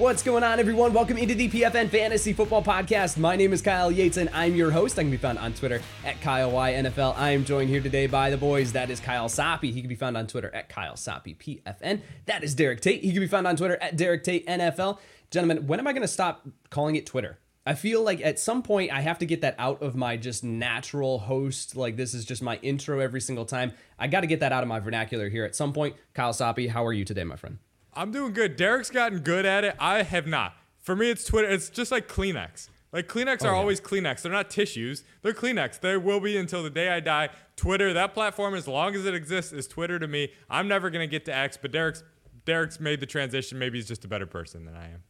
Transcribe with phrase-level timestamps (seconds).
[0.00, 0.94] What's going on, everyone?
[0.94, 3.18] Welcome into the PFN Fantasy Football Podcast.
[3.18, 4.98] My name is Kyle Yates, and I'm your host.
[4.98, 7.14] I can be found on Twitter at KyleYNFL.
[7.18, 8.72] I am joined here today by the boys.
[8.72, 9.70] That is Kyle Soppe.
[9.70, 12.00] He can be found on Twitter at Kyle Soppe PFN.
[12.24, 13.02] That is Derek Tate.
[13.02, 15.00] He can be found on Twitter at Derek Tate NFL.
[15.30, 17.38] Gentlemen, when am I going to stop calling it Twitter?
[17.66, 20.42] I feel like at some point I have to get that out of my just
[20.42, 21.76] natural host.
[21.76, 23.72] Like this is just my intro every single time.
[23.98, 25.94] I got to get that out of my vernacular here at some point.
[26.14, 27.58] Kyle Soppe, how are you today, my friend?
[27.94, 28.56] I'm doing good.
[28.56, 29.76] Derek's gotten good at it.
[29.78, 30.54] I have not.
[30.78, 31.48] For me, it's Twitter.
[31.48, 32.68] It's just like Kleenex.
[32.92, 33.58] Like Kleenex oh, are yeah.
[33.58, 34.22] always Kleenex.
[34.22, 35.04] They're not tissues.
[35.22, 35.80] They're Kleenex.
[35.80, 37.28] They will be until the day I die.
[37.56, 40.32] Twitter, that platform, as long as it exists, is Twitter to me.
[40.48, 42.02] I'm never gonna get to X, but Derek's
[42.44, 43.58] Derek's made the transition.
[43.58, 45.02] Maybe he's just a better person than I am.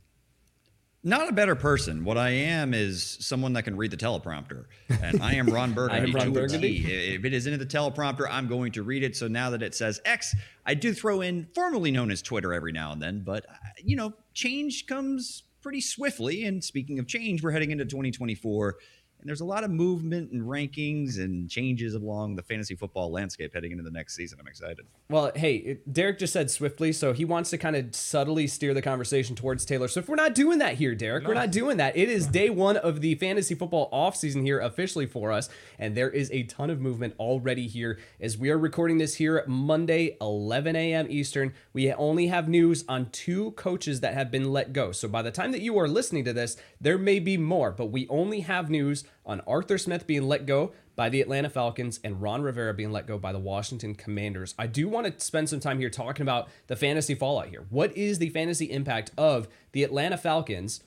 [1.02, 2.04] Not a better person.
[2.04, 4.66] What I am is someone that can read the teleprompter.
[5.02, 6.10] And I am Ron Burgundy.
[6.10, 7.14] am Ron Burgundy.
[7.14, 9.16] If it is in the teleprompter, I'm going to read it.
[9.16, 10.34] So now that it says X,
[10.66, 13.22] I do throw in formerly known as Twitter every now and then.
[13.24, 16.44] But, uh, you know, change comes pretty swiftly.
[16.44, 18.76] And speaking of change, we're heading into 2024
[19.20, 23.52] and there's a lot of movement and rankings and changes along the fantasy football landscape
[23.54, 24.38] heading into the next season.
[24.40, 24.86] I'm excited.
[25.08, 28.82] Well, hey, Derek just said swiftly, so he wants to kind of subtly steer the
[28.82, 30.08] conversation towards Taylor Swift.
[30.08, 31.24] We're not doing that here, Derek.
[31.24, 31.28] No.
[31.28, 31.96] We're not doing that.
[31.96, 35.48] It is day one of the fantasy football offseason here officially for us,
[35.78, 39.44] and there is a ton of movement already here as we are recording this here
[39.46, 41.06] Monday, 11 a.m.
[41.10, 41.52] Eastern.
[41.72, 44.92] We only have news on two coaches that have been let go.
[44.92, 47.86] So by the time that you are listening to this, there may be more, but
[47.86, 52.20] we only have news on Arthur Smith being let go by the Atlanta Falcons and
[52.20, 54.54] Ron Rivera being let go by the Washington Commanders.
[54.58, 57.64] I do want to spend some time here talking about the fantasy fallout here.
[57.70, 60.82] What is the fantasy impact of the Atlanta Falcons?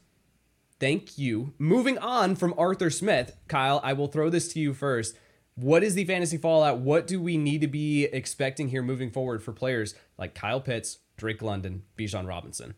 [0.79, 1.53] Thank you.
[1.57, 5.17] Moving on from Arthur Smith, Kyle, I will throw this to you first.
[5.55, 6.79] What is the fantasy fallout?
[6.79, 10.97] What do we need to be expecting here moving forward for players like Kyle Pitts,
[11.15, 12.73] Drake London, Bijan Robinson?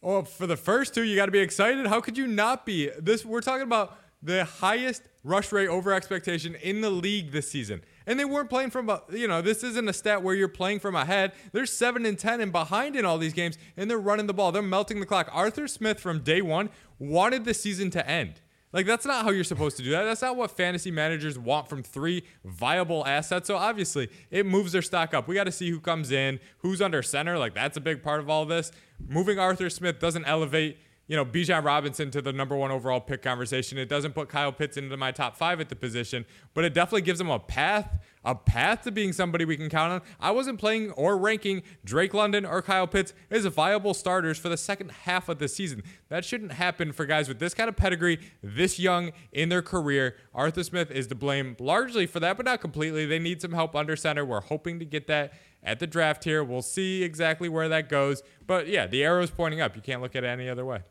[0.00, 1.88] Well, for the first two, you got to be excited.
[1.88, 2.90] How could you not be?
[2.98, 7.82] This we're talking about the highest rush rate over expectation in the league this season.
[8.06, 10.80] And they weren't playing from, a, you know, this isn't a stat where you're playing
[10.80, 11.32] from ahead.
[11.52, 14.50] They're 7 and 10 and behind in all these games, and they're running the ball.
[14.50, 15.28] They're melting the clock.
[15.32, 18.40] Arthur Smith from day one wanted the season to end.
[18.70, 20.04] Like, that's not how you're supposed to do that.
[20.04, 23.46] That's not what fantasy managers want from three viable assets.
[23.46, 25.26] So, obviously, it moves their stock up.
[25.26, 27.38] We got to see who comes in, who's under center.
[27.38, 28.70] Like, that's a big part of all this.
[29.06, 33.22] Moving Arthur Smith doesn't elevate you know, Bijan Robinson to the number one overall pick
[33.22, 33.78] conversation.
[33.78, 37.00] It doesn't put Kyle Pitts into my top five at the position, but it definitely
[37.00, 40.02] gives him a path, a path to being somebody we can count on.
[40.20, 44.58] I wasn't playing or ranking Drake London or Kyle Pitts as viable starters for the
[44.58, 45.82] second half of the season.
[46.10, 50.14] That shouldn't happen for guys with this kind of pedigree, this young in their career.
[50.34, 53.06] Arthur Smith is to blame largely for that, but not completely.
[53.06, 54.26] They need some help under center.
[54.26, 55.32] We're hoping to get that
[55.62, 56.44] at the draft here.
[56.44, 58.22] We'll see exactly where that goes.
[58.46, 59.74] But yeah, the arrow's pointing up.
[59.74, 60.82] You can't look at it any other way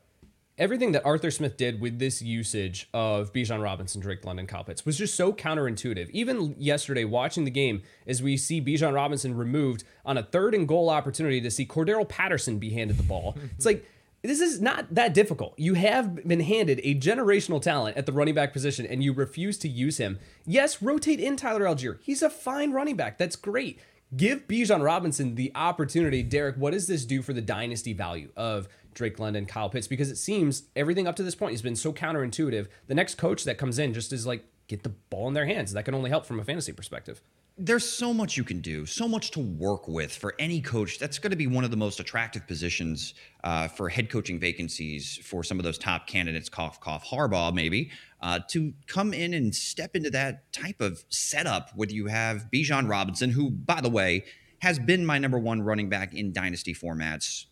[0.57, 4.85] everything that Arthur Smith did with this usage of Bijan Robinson, Drake London, Kyle Pitts
[4.85, 6.09] was just so counterintuitive.
[6.11, 10.67] Even yesterday, watching the game, as we see Bijan Robinson removed on a third and
[10.67, 13.85] goal opportunity to see Cordarrelle Patterson be handed the ball, it's like
[14.23, 15.53] this is not that difficult.
[15.57, 19.57] You have been handed a generational talent at the running back position and you refuse
[19.59, 20.19] to use him.
[20.45, 21.99] Yes, rotate in Tyler Allgeier.
[22.01, 23.17] He's a fine running back.
[23.17, 23.79] That's great.
[24.15, 26.23] Give Bijan Robinson the opportunity.
[26.23, 28.67] Derek, what does this do for the dynasty value of
[28.97, 31.93] Drake London, Kyle Pitts, because it seems everything up to this point has been so
[31.93, 32.67] counterintuitive.
[32.87, 35.71] The next coach that comes in just is like, get the ball in their hands.
[35.71, 37.21] That can only help from a fantasy perspective.
[37.59, 40.99] There's so much you can do, so much to work with for any coach.
[40.99, 45.19] That's going to be one of the most attractive positions uh, for head coaching vacancies
[45.23, 47.89] for some of those top candidates, cough, cough, Harbaugh, maybe,
[48.21, 52.87] uh, to come in and step into that type of setup where you have Bijan
[52.87, 54.25] Robinson, who, by the way,
[54.59, 57.45] has been my number one running back in dynasty formats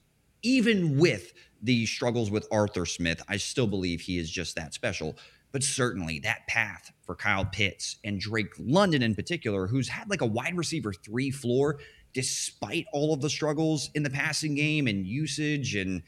[0.45, 5.17] even with the struggles with Arthur Smith, I still believe he is just that special.
[5.51, 10.21] But certainly that path for Kyle Pitts and Drake London in particular, who's had like
[10.21, 11.79] a wide receiver three floor
[12.13, 16.01] despite all of the struggles in the passing game and usage and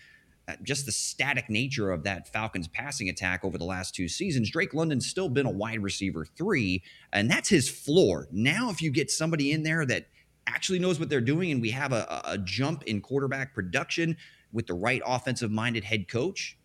[0.48, 4.50] uh, just the static nature of that Falcons passing attack over the last two seasons,
[4.50, 6.81] Drake London's still been a wide receiver three,
[7.12, 8.30] and that's his floor.
[8.31, 10.07] Now, if you get somebody in there that
[10.48, 14.18] actually knows what they're doing and we have a, a jump in quarterback production
[14.52, 16.58] with the right offensive minded head coach,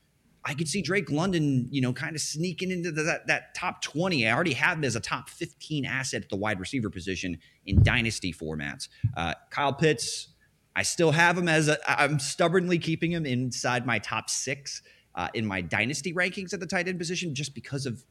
[0.44, 3.81] I could see Drake London, you know, kind of sneaking into the, that, that top
[3.82, 4.26] 20.
[4.26, 7.82] I already have him as a top 15 asset at the wide receiver position in
[7.82, 8.88] dynasty formats.
[9.17, 10.29] Uh, Kyle Pitts,
[10.75, 14.82] I still have him as a, I'm stubbornly keeping him inside my top six
[15.14, 18.02] uh, in my dynasty rankings at the tight end position just because of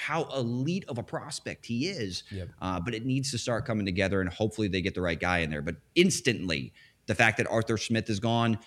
[0.00, 2.24] how elite of a prospect he is.
[2.30, 2.48] Yep.
[2.60, 5.38] Uh, but it needs to start coming together, and hopefully they get the right guy
[5.38, 5.62] in there.
[5.62, 6.72] But instantly,
[7.06, 8.58] the fact that Arthur Smith is gone,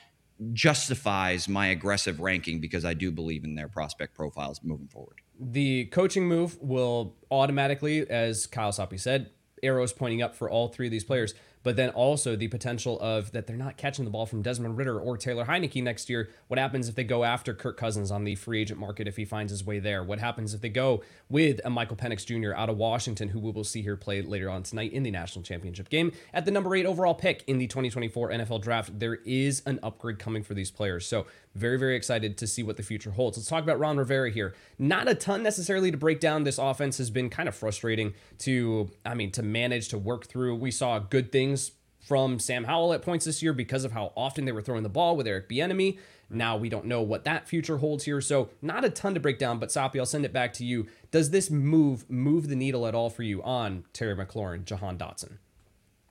[0.51, 5.21] justifies my aggressive ranking because I do believe in their prospect profiles moving forward.
[5.39, 9.31] The coaching move will automatically, as Kyle Soppe said,
[9.62, 11.33] arrows pointing up for all three of these players
[11.63, 15.00] but then also the potential of that they're not catching the ball from Desmond Ridder
[15.00, 16.30] or Taylor Heinicke next year.
[16.48, 19.25] What happens if they go after Kirk Cousins on the free agent market if he
[19.25, 20.04] finds his way there?
[20.04, 22.54] What happens if they go with a Michael Penix Jr.
[22.56, 25.44] out of Washington, who we will see here play later on tonight in the national
[25.44, 29.00] championship game at the number eight overall pick in the 2024 NFL draft?
[29.00, 31.07] There is an upgrade coming for these players.
[31.07, 31.25] So
[31.56, 33.38] very, very excited to see what the future holds.
[33.38, 34.56] Let's talk about Ron Rivera here.
[34.80, 36.44] Not a ton necessarily to break down.
[36.44, 40.56] This offense has been kind of frustrating to, I mean, to manage to work through.
[40.56, 44.46] We saw good things from Sam Howell at points this year because of how often
[44.46, 46.00] they were throwing the ball with Eric Bieniemy.
[46.30, 49.38] Now we don't know what that future holds here, so not a ton to break
[49.38, 49.60] down.
[49.60, 50.88] But Soppe, I'll send it back to you.
[51.12, 55.38] Does this move move the needle at all for you on Terry McLaurin, Jahan Dotson?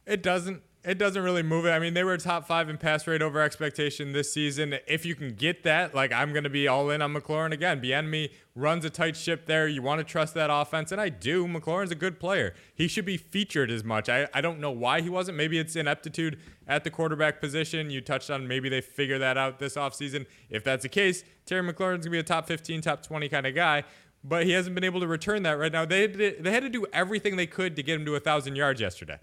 [0.07, 1.71] It doesn't it doesn't really move it.
[1.71, 4.79] I mean, they were top five in pass rate over expectation this season.
[4.89, 7.81] If you can get that, like I'm going to be all in on McLaurin again.
[7.81, 9.69] Bieniemy runs a tight ship there.
[9.69, 11.47] You want to trust that offense, and I do.
[11.47, 12.55] McLaurin's a good player.
[12.75, 14.09] He should be featured as much.
[14.09, 15.37] I, I don't know why he wasn't.
[15.37, 17.89] Maybe it's ineptitude at the quarterback position.
[17.89, 20.27] You touched on maybe they figure that out this offseason.
[20.51, 23.47] If that's the case, Terry McLaurin's going to be a top 15, top 20 kind
[23.47, 23.85] of guy
[24.25, 25.85] but he hasn't been able to return that right now.
[25.85, 28.81] They they had to do everything they could to get him to a thousand yards
[28.81, 29.19] yesterday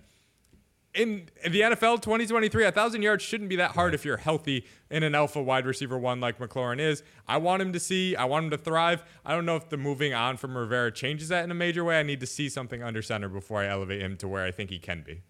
[0.99, 5.01] in the NFL 2023, a thousand yards shouldn't be that hard if you're healthy in
[5.03, 7.03] an alpha wide receiver one like McLaurin is.
[7.25, 9.03] I want him to see, I want him to thrive.
[9.25, 12.01] I don't know if the moving on from Rivera changes that in a major way.
[12.01, 14.71] I need to see something under center before I elevate him to where I think
[14.71, 15.21] he can be.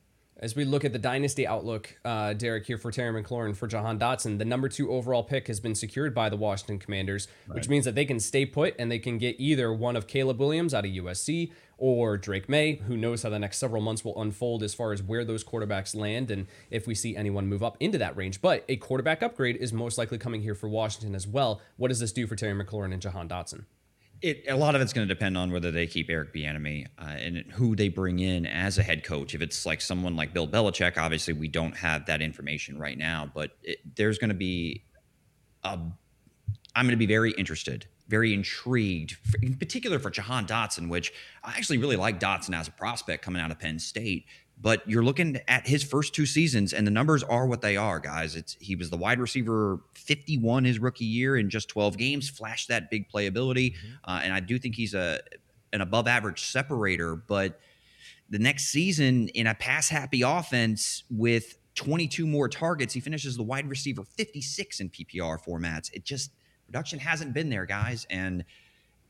[0.42, 4.00] As we look at the dynasty outlook, uh, Derek, here for Terry McLaurin, for Jahan
[4.00, 7.56] Dotson, the number two overall pick has been secured by the Washington Commanders, right.
[7.56, 10.40] which means that they can stay put and they can get either one of Caleb
[10.40, 12.76] Williams out of USC or Drake Maye.
[12.88, 15.94] Who knows how the next several months will unfold as far as where those quarterbacks
[15.94, 18.42] land and if we see anyone move up into that range.
[18.42, 21.62] But a quarterback upgrade is most likely coming here for Washington as well.
[21.76, 23.66] What does this do for Terry McLaurin and Jahan Dotson?
[24.22, 27.04] It, a lot of it's going to depend on whether they keep Eric Bieniemy uh,
[27.06, 29.34] and who they bring in as a head coach.
[29.34, 33.32] If it's like someone like Bill Belichick, obviously we don't have that information right now,
[33.34, 34.84] but it, there's going to be
[35.64, 35.80] a.
[36.76, 41.12] I'm going to be very interested, very intrigued, in particular for Jahan Dotson, which
[41.44, 44.26] I actually really like Dotson as a prospect coming out of Penn State
[44.62, 48.00] but you're looking at his first two seasons and the numbers are what they are
[48.00, 48.36] guys.
[48.36, 52.68] It's he was the wide receiver 51 his rookie year in just 12 games flashed
[52.68, 53.74] that big playability.
[53.74, 54.12] Mm-hmm.
[54.12, 55.20] uh, and i do think he's a
[55.72, 57.60] an above average separator but
[58.30, 63.44] the next season in a pass happy offense with 22 more targets he finishes the
[63.44, 65.92] wide receiver 56 in ppr formats.
[65.94, 66.32] It just
[66.66, 68.44] production hasn't been there guys and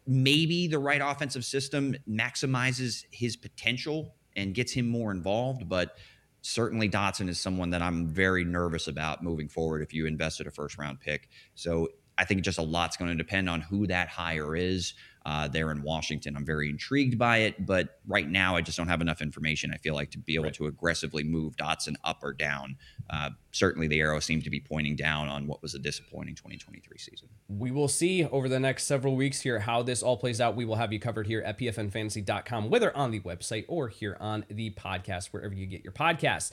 [0.05, 5.67] maybe the right offensive system maximizes his potential and gets him more involved.
[5.67, 5.95] But
[6.41, 10.51] certainly Dotson is someone that I'm very nervous about moving forward if you invested a
[10.51, 11.29] first round pick.
[11.55, 14.93] So I think just a lot's going to depend on who that hire is
[15.25, 16.35] uh, there in Washington.
[16.35, 19.71] I'm very intrigued by it, but right now I just don't have enough information.
[19.73, 20.53] I feel like to be able right.
[20.55, 22.77] to aggressively move Dotson up or down.
[23.09, 26.97] Uh, certainly, the arrow seems to be pointing down on what was a disappointing 2023
[26.97, 27.27] season.
[27.47, 30.55] We will see over the next several weeks here how this all plays out.
[30.55, 34.45] We will have you covered here at pfnfantasy.com, whether on the website or here on
[34.49, 36.51] the podcast, wherever you get your podcasts.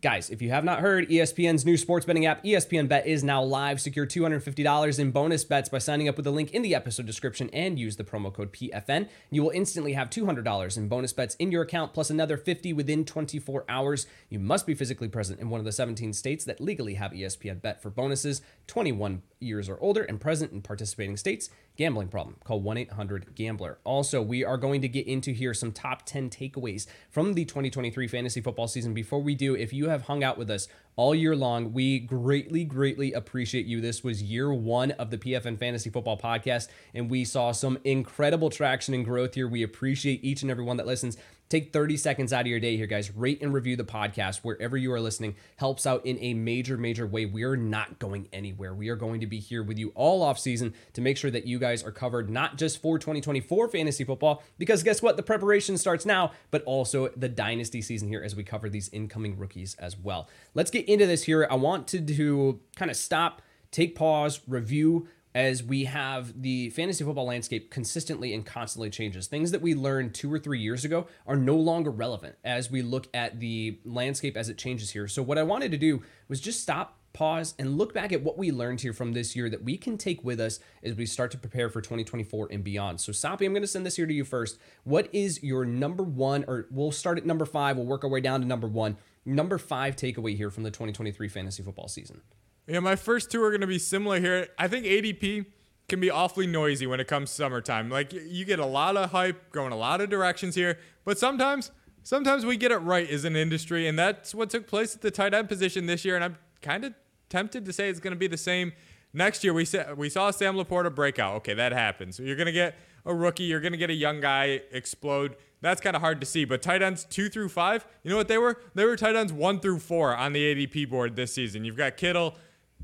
[0.00, 3.40] Guys, if you have not heard, ESPN's new sports betting app, ESPN Bet, is now
[3.40, 3.80] live.
[3.80, 7.48] Secure $250 in bonus bets by signing up with the link in the episode description
[7.52, 9.08] and use the promo code PFN.
[9.30, 13.04] You will instantly have $200 in bonus bets in your account, plus another 50 within
[13.04, 14.06] 24 hours.
[14.28, 17.62] You must be physically present in one of the 17 states that legally have ESPN
[17.62, 22.36] Bet for bonuses, 21 years or older, and present in participating states gambling problem.
[22.44, 23.78] Call 1 800 Gambler.
[23.84, 28.08] Also, we are going to get into here some top 10 takeaways from the 2023
[28.08, 28.94] fantasy football season.
[28.94, 32.64] Before we do, if you have hung out with us all year long, we greatly,
[32.64, 33.80] greatly appreciate you.
[33.80, 38.50] This was year one of the PFN Fantasy Football Podcast, and we saw some incredible
[38.50, 39.48] traction and growth here.
[39.48, 41.16] We appreciate each and every one that listens.
[41.52, 43.14] Take 30 seconds out of your day here, guys.
[43.14, 45.36] Rate and review the podcast wherever you are listening.
[45.56, 47.26] Helps out in a major, major way.
[47.26, 48.72] We are not going anywhere.
[48.72, 51.46] We are going to be here with you all off season to make sure that
[51.46, 55.18] you guys are covered, not just for 2024 fantasy football, because guess what?
[55.18, 59.36] The preparation starts now, but also the dynasty season here as we cover these incoming
[59.36, 60.30] rookies as well.
[60.54, 61.46] Let's get into this here.
[61.50, 67.26] I want to kind of stop, take pause, review as we have the fantasy football
[67.26, 69.26] landscape consistently and constantly changes.
[69.26, 72.82] Things that we learned two or three years ago are no longer relevant as we
[72.82, 75.08] look at the landscape as it changes here.
[75.08, 78.36] So, what I wanted to do was just stop, pause, and look back at what
[78.36, 81.30] we learned here from this year that we can take with us as we start
[81.30, 83.00] to prepare for 2024 and beyond.
[83.00, 84.58] So, Soppe, I'm going to send this here to you first.
[84.84, 88.20] What is your number one, or we'll start at number five, we'll work our way
[88.20, 88.96] down to number one.
[89.24, 92.22] Number five takeaway here from the 2023 fantasy football season.
[92.66, 94.48] Yeah, my first two are going to be similar here.
[94.58, 95.46] I think ADP
[95.88, 97.90] can be awfully noisy when it comes summertime.
[97.90, 101.70] Like you get a lot of hype going a lot of directions here, but sometimes
[102.02, 105.10] sometimes we get it right as an industry and that's what took place at the
[105.10, 106.94] tight end position this year and I'm kind of
[107.28, 108.72] tempted to say it's going to be the same
[109.12, 109.52] next year.
[109.52, 111.36] We saw we saw Sam LaPorta breakout.
[111.36, 112.18] Okay, that happens.
[112.18, 115.36] You're going to get a rookie, you're going to get a young guy explode.
[115.60, 116.44] That's kind of hard to see.
[116.44, 118.60] But tight ends two through five, you know what they were?
[118.74, 121.64] They were tight ends one through four on the ADP board this season.
[121.64, 122.34] You've got Kittle,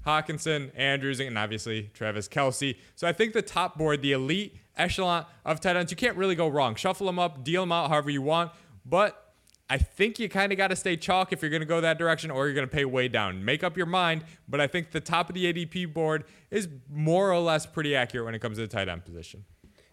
[0.07, 2.77] Hockenson, Andrews, and obviously Travis Kelce.
[2.95, 6.35] So I think the top board, the elite echelon of tight ends, you can't really
[6.35, 6.75] go wrong.
[6.75, 8.53] Shuffle them up, deal them out however you want.
[8.87, 9.35] But
[9.71, 11.99] I think you kind of got to stay chalk if you're going to go that
[11.99, 13.45] direction or you're going to pay way down.
[13.45, 14.25] Make up your mind.
[14.49, 18.25] But I think the top of the ADP board is more or less pretty accurate
[18.25, 19.45] when it comes to the tight end position.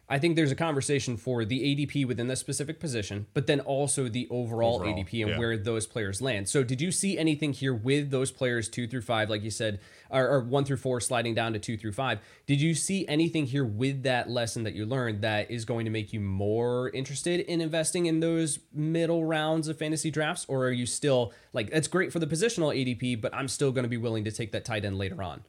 [0.07, 4.07] I think there's a conversation for the ADP within the specific position, but then also
[4.07, 5.39] the overall, overall ADP and yeah.
[5.39, 6.47] where those players land.
[6.47, 9.79] So, did you see anything here with those players two through five, like you said,
[10.11, 12.19] or, or, one through four sliding down to two through five?
[12.45, 15.91] Did you see anything here with that lesson that you learned that is going to
[15.91, 20.45] make you more interested in investing in those middle rounds of fantasy drafts?
[20.47, 23.83] Or are you still like, that's great for the positional ADP, but I'm still going
[23.83, 25.43] to be willing to take that tight end later on?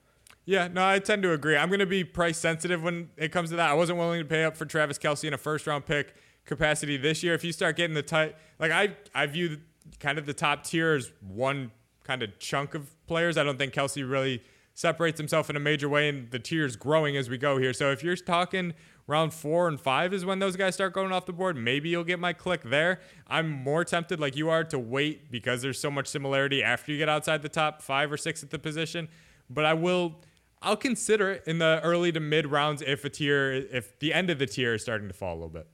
[0.46, 1.56] Yeah, no, I tend to agree.
[1.56, 3.68] I'm going to be price sensitive when it comes to that.
[3.68, 6.96] I wasn't willing to pay up for Travis Kelce in a first round pick capacity
[6.96, 7.34] this year.
[7.34, 9.58] If you start getting the tight, like I, I view
[9.98, 11.72] kind of the top tier as one
[12.04, 13.36] kind of chunk of players.
[13.36, 14.40] I don't think Kelce really
[14.72, 17.72] separates himself in a major way, and the tier is growing as we go here.
[17.72, 18.74] So if you're talking
[19.08, 22.04] round four and five is when those guys start going off the board, maybe you'll
[22.04, 23.00] get my click there.
[23.26, 26.98] I'm more tempted, like you are, to wait because there's so much similarity after you
[26.98, 29.08] get outside the top five or six at the position.
[29.50, 30.16] But I will
[30.62, 34.30] I'll consider it in the early to mid rounds if a tier, if the end
[34.30, 35.66] of the tier is starting to fall a little bit.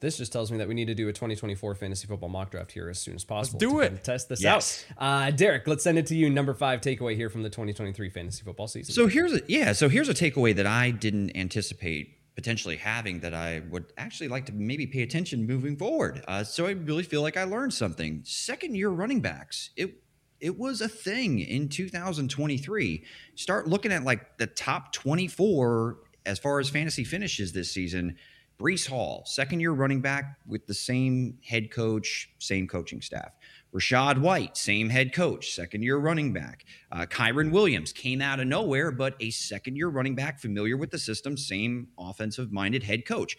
[0.00, 2.72] This just tells me that we need to do a 2024 fantasy football mock draft
[2.72, 3.58] here as soon as possible.
[3.60, 4.02] Let's do it.
[4.02, 4.86] Test this yes.
[4.98, 5.26] out.
[5.26, 6.30] Uh, Derek, let's send it to you.
[6.30, 8.94] Number five takeaway here from the 2023 fantasy football season.
[8.94, 9.72] So here's a yeah.
[9.72, 14.46] So here's a takeaway that I didn't anticipate potentially having that I would actually like
[14.46, 16.24] to maybe pay attention moving forward.
[16.26, 18.22] Uh, so I really feel like I learned something.
[18.24, 19.70] Second year running backs.
[19.76, 20.02] It
[20.40, 23.04] it was a thing in 2023.
[23.34, 28.16] Start looking at like the top 24 as far as fantasy finishes this season.
[28.58, 33.32] Breece Hall, second year running back with the same head coach, same coaching staff.
[33.74, 36.64] Rachaad White, same head coach, second year running back.
[36.92, 40.90] Uh, Kyren Williams came out of nowhere, but a second year running back, familiar with
[40.90, 43.36] the system, same offensive minded head coach.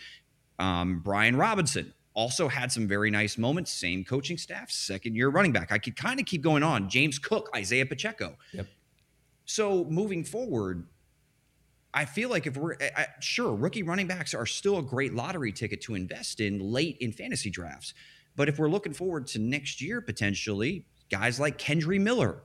[0.57, 3.71] Um, Brian Robinson, also had some very nice moments.
[3.71, 5.71] Same coaching staff, second year running back.
[5.71, 6.87] I could kind of keep going on.
[6.87, 8.37] James Cook, Isaiah Pacheco.
[8.53, 8.67] Yep.
[9.45, 10.87] So moving forward,
[11.95, 15.51] I feel like if we're I, sure, rookie running backs are still a great lottery
[15.51, 17.95] ticket to invest in late in fantasy drafts.
[18.35, 22.43] But if we're looking forward to next year potentially, guys like Kendre Miller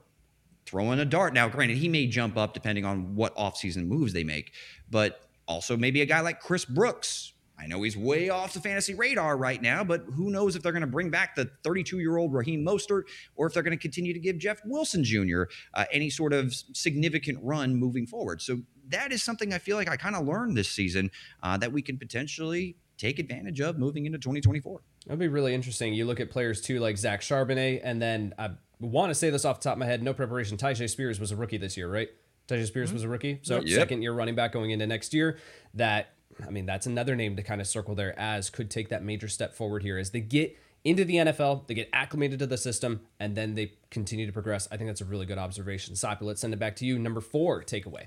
[0.65, 1.35] throwing a dart.
[1.35, 4.55] Now, granted, he may jump up depending on what offseason moves they make,
[4.91, 8.95] but also maybe a guy like Chris Brooks I know he's way off the fantasy
[8.95, 12.17] radar right now, but who knows if they're going to bring back the 32 year
[12.17, 13.03] old Raheem Mostert
[13.35, 15.45] or if they're going to continue to give Jeff Wilson Jr.
[15.75, 18.43] Uh, any sort of significant run moving forward.
[18.43, 18.59] So
[18.89, 21.11] that is something I feel like I kind of learned this season
[21.43, 24.81] uh, that we can potentially take advantage of moving into 2024.
[25.07, 25.95] That'd be really interesting.
[25.95, 29.45] You look at players too, like Zach Charbonnet, and then I want to say this
[29.45, 30.57] off the top of my head, no preparation.
[30.57, 32.09] Tyjae Spears was a rookie this year, right?
[32.49, 32.97] Tyjae Spears mm-hmm.
[32.97, 33.41] was a rookie.
[33.43, 33.69] So yep.
[33.69, 35.39] second year running back going into next year.
[35.75, 39.03] That I mean, that's another name to kind of circle there as could take that
[39.03, 42.57] major step forward here as they get into the NFL, they get acclimated to the
[42.57, 44.69] system, and then they continue to progress.
[44.71, 45.95] I think that's a really good observation.
[45.95, 46.99] Soppe, let's send it back to you.
[46.99, 48.07] Number four takeaway.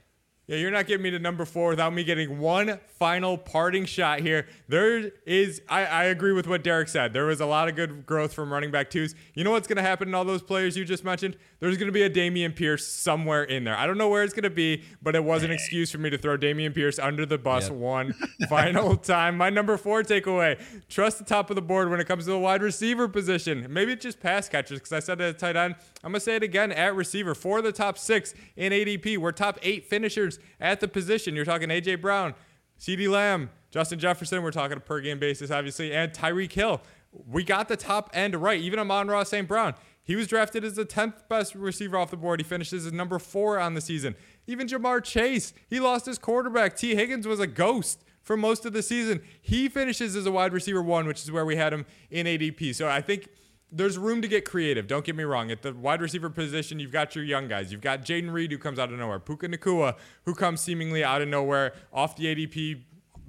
[0.49, 4.21] Yeah, you're not getting me to number four without me getting one final parting shot
[4.21, 4.47] here.
[4.67, 7.13] There is, I, I agree with what Derek said.
[7.13, 9.13] There was a lot of good growth from running back twos.
[9.35, 11.37] You know what's going to happen in all those players you just mentioned?
[11.59, 13.75] There's going to be a Dameon Pierce somewhere in there.
[13.75, 16.09] I don't know where it's going to be, but it was an excuse for me
[16.09, 17.77] to throw Dameon Pierce under the bus yep.
[17.77, 18.13] one
[18.49, 19.37] final time.
[19.37, 22.39] My number four takeaway trust the top of the board when it comes to the
[22.39, 23.67] wide receiver position.
[23.69, 25.75] Maybe it's just pass catchers because I said it at tight end.
[26.03, 27.35] I'm going to say it again at receiver.
[27.35, 29.17] For the top six in ADP.
[29.17, 31.35] We're top eight finishers at the position.
[31.35, 32.35] You're talking AJ Brown,
[32.79, 34.43] CeeDee Lamb, Justin Jefferson.
[34.43, 36.81] We're talking a per game basis, obviously, and Tyreek Hill.
[37.27, 38.59] We got the top end right.
[38.59, 39.47] Even Amon-Ra St.
[39.47, 39.73] Brown.
[40.09, 42.39] He was drafted as the 10th best receiver off the board.
[42.39, 44.15] He finishes as number four on the season.
[44.47, 46.75] Even Ja'Marr Chase, he lost his quarterback.
[46.75, 49.21] Tee Higgins was a ghost for most of the season.
[49.39, 52.73] He finishes as a wide receiver one, which is where we had him in ADP.
[52.73, 53.29] So I think
[53.71, 54.87] there's room to get creative.
[54.87, 55.51] Don't get me wrong.
[55.51, 57.71] At the wide receiver position, you've got your young guys.
[57.71, 59.19] You've got Jayden Reed, who comes out of nowhere.
[59.19, 62.81] Puka Nacua, who comes seemingly out of nowhere off the ADP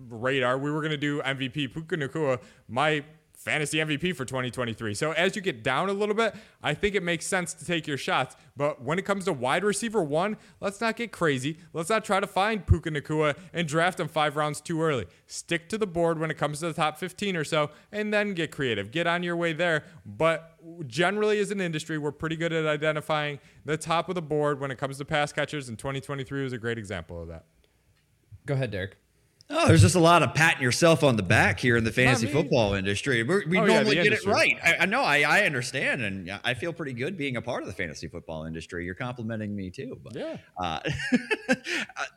[0.08, 0.56] radar.
[0.56, 1.74] We were going to do MVP.
[1.74, 3.04] Puka Nacua, my
[3.40, 4.92] fantasy MVP for 2023.
[4.94, 7.86] So as you get down a little bit, I think it makes sense to take
[7.86, 8.36] your shots.
[8.54, 11.58] But when it comes to wide receiver one, let's not get crazy.
[11.72, 15.06] Let's not try to find Puka Nacua and draft him five rounds too early.
[15.26, 18.34] Stick to the board when it comes to the top 15 or so, and then
[18.34, 18.90] get creative.
[18.90, 19.84] Get on your way there.
[20.04, 20.56] But
[20.86, 24.70] generally, as an industry, we're pretty good at identifying the top of the board when
[24.70, 27.46] it comes to pass catchers, and 2023 was a great example of that.
[28.44, 28.99] Go ahead, Derek.
[29.52, 32.28] Oh, there's just a lot of patting yourself on the back here in the fantasy
[32.28, 33.22] football industry.
[33.24, 34.30] We're, we Oh, normally the get industry.
[34.30, 34.56] it right.
[34.62, 35.02] I, I know.
[35.02, 38.44] I, I understand, and I feel pretty good being a part of the fantasy football
[38.44, 38.84] industry.
[38.84, 39.98] You're complimenting me too.
[40.04, 40.36] But Yeah.
[40.56, 40.80] uh,
[41.48, 41.54] uh,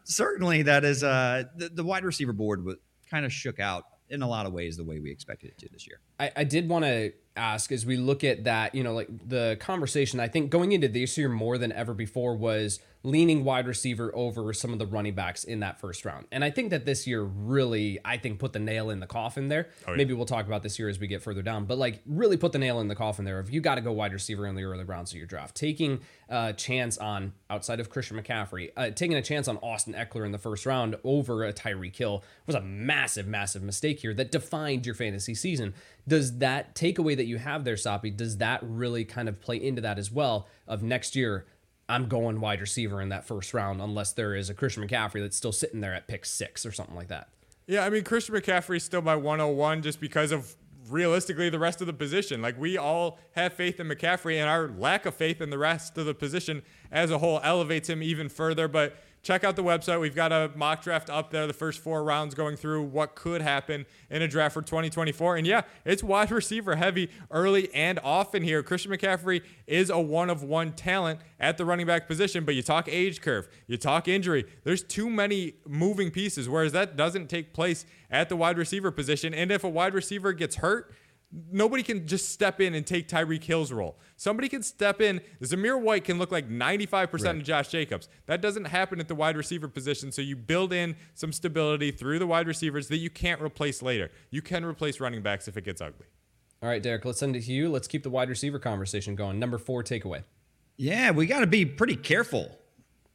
[0.04, 2.76] certainly, that is uh, the, the wide receiver board was
[3.10, 5.70] kind of shook out in a lot of ways the way we expected it to
[5.72, 6.00] this year.
[6.20, 9.58] I, I did want to ask as we look at that, you know, like the
[9.60, 14.12] conversation, I think going into this year more than ever before was leaning wide receiver
[14.16, 16.26] over some of the running backs in that first round.
[16.32, 19.50] And I think that this year really, I think, put the nail in the coffin
[19.50, 19.68] there.
[19.88, 19.96] yeah.
[19.96, 22.54] Maybe we'll talk about this year as we get further down, but like really put
[22.54, 23.42] the nail in the coffin there.
[23.42, 26.00] If you got to go wide receiver in the early rounds of your draft, taking
[26.30, 30.32] a chance on outside of Christian McCaffrey, uh, taking a chance on Austin Ekeler in
[30.32, 34.86] the first round over a Tyreek Hill was a massive, massive mistake here that defined
[34.86, 35.74] your fantasy season.
[36.08, 39.82] Does that takeaway that you have there, Soppe, does that really kind of play into
[39.82, 40.48] that as well?
[40.68, 41.46] Of next year,
[41.90, 45.36] I'm going wide receiver in that first round, unless there is a Christian McCaffrey that's
[45.36, 47.30] still sitting there at pick six or something like that.
[47.68, 50.56] Yeah, I mean Christian McCaffrey is still my 101 just because of
[50.90, 52.42] realistically the rest of the position.
[52.42, 55.98] Like we all have faith in McCaffrey and our lack of faith in the rest
[55.98, 56.62] of the position
[56.92, 60.00] as a whole elevates him even further, but check out the website.
[60.00, 63.42] We've got a mock draft up there, the first four rounds going through what could
[63.42, 65.38] happen in a draft for 2024.
[65.38, 68.62] And yeah, it's wide receiver heavy early and often here.
[68.62, 72.62] Christian McCaffrey is a one of one talent at the running back position, but you
[72.62, 74.46] talk age curve, you talk injury.
[74.66, 79.34] There's too many moving pieces, whereas that doesn't take place at the wide receiver position.
[79.34, 80.94] And if a wide receiver gets hurt,
[81.52, 83.98] Nobody can just step in and take Tyreek Hill's role.
[84.18, 85.20] Somebody can step in.
[85.42, 88.08] Zamir White can look like 95% of Josh Jacobs.
[88.28, 90.12] That doesn't happen at the wide receiver position.
[90.12, 94.12] So you build in some stability through the wide receivers that you can't replace later.
[94.30, 96.06] You can replace running backs if it gets ugly.
[96.62, 97.68] All right, Derek, let's send it to you.
[97.70, 99.40] Let's keep the wide receiver conversation going.
[99.40, 100.24] Number four takeaway.
[100.78, 102.58] Yeah, we got to be pretty careful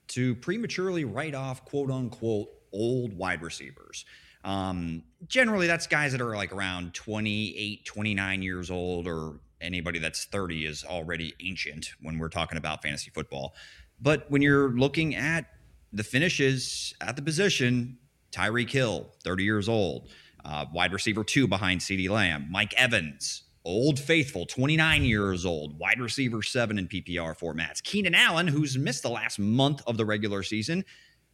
[0.09, 4.05] to prematurely write off quote unquote old wide receivers.
[4.49, 10.25] Um, generally, that's guys that are like around 28, 29 years old, or anybody that's
[10.25, 13.55] 30 is already ancient when we're talking about fantasy football.
[14.01, 15.45] But when you're looking at
[15.93, 17.99] the finishes at the position,
[18.33, 20.09] Tyreek Hill, 30 years old,
[20.47, 26.01] uh, wide receiver two behind CeeDee Lamb, Mike Evans, Old Faithful, 29 years old, wide
[26.01, 27.83] receiver seven in PPR formats.
[27.83, 30.87] Keenan Allen, who's missed the last month of the regular season,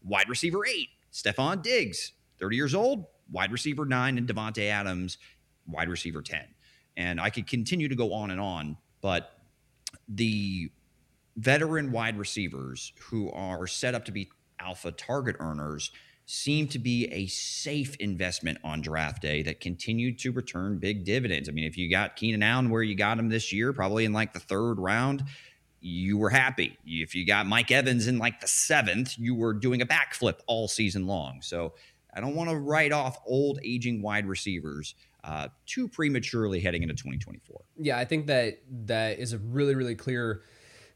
[0.02, 0.88] wide receiver eight.
[1.12, 5.18] Stefon Diggs, 30 years old, wide receiver nine, and Davante Adams,
[5.66, 6.40] wide receiver 10.
[6.96, 9.38] And I could continue to go on and on, but
[10.08, 10.70] the
[11.36, 15.90] veteran wide receivers who are set up to be alpha target earners
[16.26, 21.48] seem to be a safe investment on draft day that continued to return big dividends.
[21.48, 24.12] I mean, if you got Keenan Allen where you got him this year, probably in
[24.12, 25.24] like the third round,
[25.80, 26.78] you were happy.
[26.86, 30.66] If you got Mike Evans in like the seventh, you were doing a backflip all
[30.66, 31.42] season long.
[31.42, 31.74] So
[32.14, 36.94] I don't want to write off old aging wide receivers uh, too prematurely heading into
[36.94, 37.62] 2024.
[37.78, 40.42] Yeah, I think that that is a really, really clear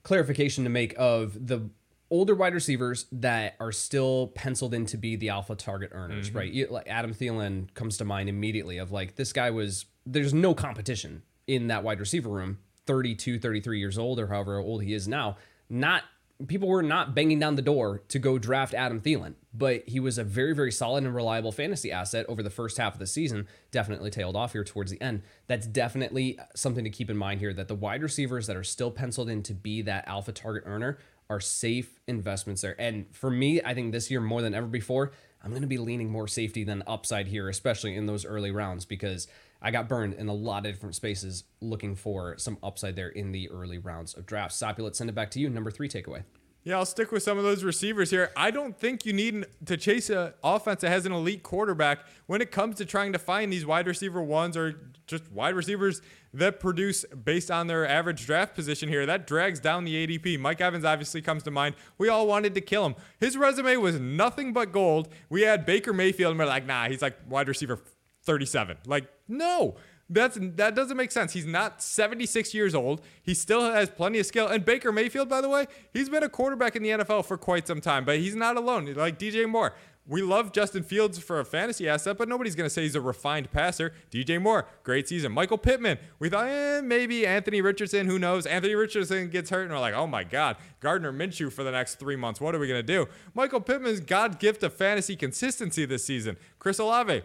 [0.02, 1.70] clarification to make of the
[2.10, 6.50] older wide receivers that are still penciled in to be the alpha target earners, right?
[6.52, 10.54] You, like Adam Thielen comes to mind immediately of like this guy was there's no
[10.54, 15.06] competition in that wide receiver room, 32, 33 years old or however old he is
[15.08, 15.36] now.
[15.68, 16.04] Not
[16.46, 20.18] people were not banging down the door to go draft Adam Thielen, but he was
[20.18, 23.48] a very, very solid and reliable fantasy asset over the first half of the season.
[23.72, 25.22] Definitely tailed off here towards the end.
[25.48, 28.92] That's definitely something to keep in mind here that the wide receivers that are still
[28.92, 30.98] penciled in to be that alpha target earner
[31.28, 32.80] are safe investments there.
[32.80, 35.78] And for me, I think this year more than ever before, I'm going to be
[35.78, 39.28] leaning more safety than upside here, especially in those early rounds, because
[39.60, 43.32] I got burned in a lot of different spaces looking for some upside there in
[43.32, 44.60] the early rounds of drafts.
[44.60, 45.50] Soppe, let's send it back to you.
[45.50, 46.22] Number three takeaway.
[46.64, 48.30] Yeah, I'll stick with some of those receivers here.
[48.36, 52.42] I don't think you need to chase an offense that has an elite quarterback when
[52.42, 54.74] it comes to trying to find these wide receiver ones or
[55.06, 56.02] just wide receivers
[56.34, 59.06] that produce based on their average draft position here.
[59.06, 60.38] That drags down the ADP.
[60.38, 61.74] Mike Evans obviously comes to mind.
[61.96, 62.96] We all wanted to kill him.
[63.18, 65.08] His resume was nothing but gold.
[65.30, 67.80] We had Baker Mayfield and we're like, nah, he's like wide receiver
[68.28, 68.76] 37.
[68.86, 69.74] Like, no.
[70.10, 71.34] That's that doesn't make sense.
[71.34, 73.02] He's not 76 years old.
[73.22, 74.46] He still has plenty of skill.
[74.46, 77.66] And Baker Mayfield, by the way, he's been a quarterback in the NFL for quite
[77.66, 78.90] some time, but he's not alone.
[78.94, 79.74] Like DJ Moore,
[80.06, 83.00] we love Justin Fields for a fantasy asset, but nobody's going to say he's a
[83.00, 83.92] refined passer.
[84.10, 85.30] DJ Moore, great season.
[85.30, 88.46] Michael Pittman, we thought eh, maybe Anthony Richardson, who knows?
[88.46, 91.96] Anthony Richardson gets hurt, and we're like, oh my God, Gardner Minshew for the next
[91.96, 92.40] three months.
[92.40, 93.06] What are we going to do?
[93.34, 96.38] Michael Pittman's God gift of fantasy consistency this season.
[96.58, 97.22] Chris Olave,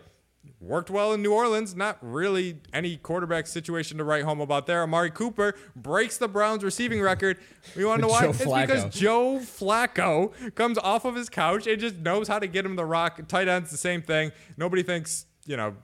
[0.59, 1.75] worked well in New Orleans.
[1.75, 4.81] Not really any quarterback situation to write home about there.
[4.83, 7.37] Amari Cooper breaks the Browns receiving record.
[7.75, 8.25] We want to know why?
[8.25, 12.65] It's because Joe Flacco comes off of his couch and just knows how to get
[12.65, 13.27] him the rock.
[13.27, 14.31] Tight ends, the same thing.
[14.57, 15.75] Nobody thinks, you know,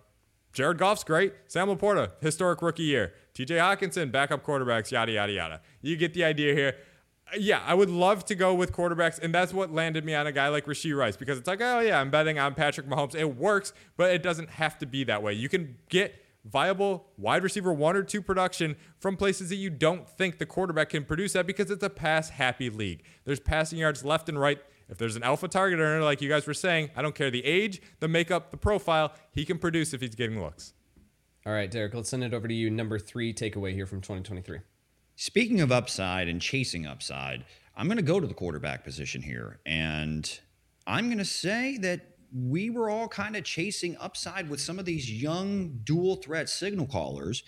[0.54, 1.34] Jared Goff's great.
[1.48, 3.13] Sam LaPorta, historic rookie year.
[3.36, 5.62] TJ Hockenson, backup quarterbacks, yada, yada, yada.
[5.82, 6.76] You get the idea here.
[7.37, 10.31] Yeah, I would love to go with quarterbacks, and that's what landed me on a
[10.31, 13.15] guy like Rashee Rice because it's like, oh, yeah, I'm betting on Patrick Mahomes.
[13.15, 15.33] It works, but it doesn't have to be that way.
[15.33, 16.15] You can get
[16.45, 20.89] viable wide receiver one or two production from places that you don't think the quarterback
[20.89, 23.03] can produce that because it's a pass happy league.
[23.25, 24.59] There's passing yards left and right.
[24.87, 27.45] If there's an alpha target earner, like you guys were saying, I don't care the
[27.45, 30.73] age, the makeup, the profile, he can produce if he's getting looks.
[31.45, 32.69] All right, Derek, let's send it over to you.
[32.69, 34.59] Number three takeaway here from 2023.
[35.21, 37.43] Speaking of upside and chasing upside,
[37.75, 39.60] I'm going to go to the quarterback position here.
[39.65, 40.39] And
[40.88, 44.86] I'm going to say that we were all kind of chasing upside with some of
[44.86, 47.43] these young dual threat signal callers.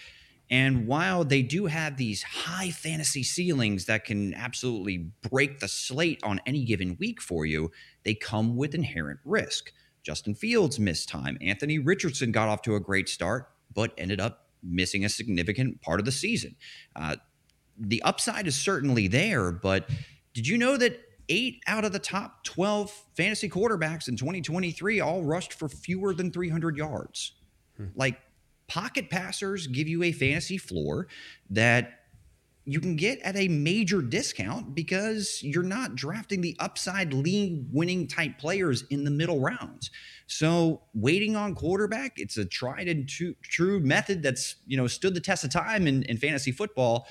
[0.50, 6.22] And while they do have these high fantasy ceilings that can absolutely break the slate
[6.24, 7.72] on any given week for you,
[8.04, 9.72] they come with inherent risk.
[10.04, 11.38] Justin Fields missed time.
[11.40, 16.02] Anthony Richardson got off to a great start, but ended up missing a significant part
[16.02, 16.58] of the season.
[16.98, 17.16] Uh,
[17.82, 19.90] the upside is certainly there, but
[20.34, 25.24] did you know that eight out of the top 12 fantasy quarterbacks in 2023 all
[25.24, 27.34] rushed for fewer than 300 yards?
[27.78, 27.88] Hmm.
[27.96, 28.20] Like,
[28.68, 31.08] pocket passers give you a fantasy floor
[31.50, 32.02] that
[32.66, 38.08] you can get at a major discount because you're not drafting the upside league winning
[38.08, 39.90] type players in the middle rounds.
[40.28, 45.16] So waiting on quarterback, it's a tried and true, true method that's you know stood
[45.16, 47.08] the test of time in, in fantasy football.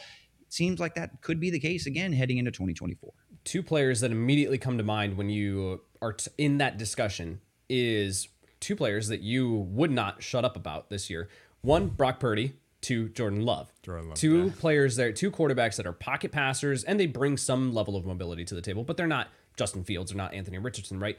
[0.50, 3.12] It seems like that could be the case again heading into 2024.
[3.44, 8.26] Two players that immediately come to mind when you are t- in that discussion is
[8.58, 11.28] two players that you would not shut up about this year.
[11.62, 12.54] One, Brock Purdy.
[12.80, 13.70] Two, Jordan Love.
[13.84, 14.52] Jordan Love, two yeah.
[14.58, 18.44] players there, two quarterbacks that are pocket passers, and they bring some level of mobility
[18.46, 21.18] to the table, but they're not Justin Fields or not Anthony Richardson, right?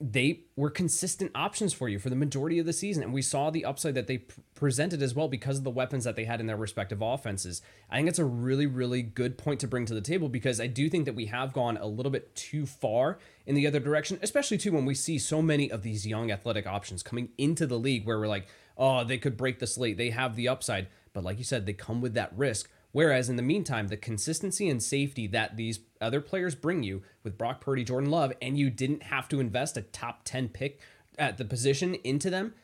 [0.00, 3.02] They were consistent options for you for the majority of the season.
[3.02, 6.02] And we saw the upside that they pr- presented as well because of the weapons
[6.04, 7.62] that they had in their respective offenses.
[7.88, 10.66] I think it's a really, really good point to bring to the table because I
[10.66, 14.18] do think that we have gone a little bit too far in the other direction,
[14.20, 17.78] especially too when we see so many of these young athletic options coming into the
[17.78, 19.96] league where we're like, oh, they could break the slate.
[19.96, 20.88] They have the upside.
[21.12, 22.68] But like you said, they come with that risk.
[22.94, 27.36] Whereas in the meantime, the consistency and safety that these other players bring you with
[27.36, 30.80] Brock Purdy, Jordan Love, and you didn't have to invest a top 10 pick
[31.18, 32.54] at the position into them,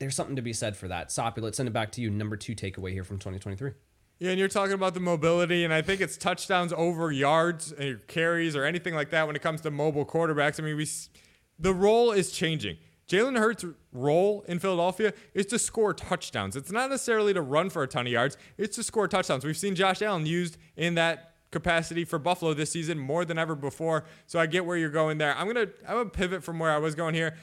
[0.00, 1.10] there's something to be said for that.
[1.10, 2.10] Soppe, let's send it back to you.
[2.10, 3.74] Number two takeaway here from 2023.
[4.18, 8.04] Yeah, and you're talking about the mobility, and I think it's touchdowns over yards and
[8.08, 10.58] carries or anything like that when it comes to mobile quarterbacks.
[10.58, 10.88] I mean, we
[11.60, 12.78] the role is changing.
[13.08, 16.56] Jalen Hurts' role in Philadelphia is to score touchdowns.
[16.56, 19.44] It's not necessarily to run for a ton of yards, it's to score touchdowns.
[19.44, 23.54] We've seen Josh Allen used in that capacity for Buffalo this season more than ever
[23.54, 24.04] before.
[24.26, 25.36] So I get where you're going there.
[25.36, 27.36] I'm gonna I'm gonna pivot from where I was going here.